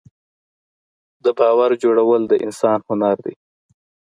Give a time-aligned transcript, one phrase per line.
[1.23, 3.35] د باور جوړول د انسان هنر دی.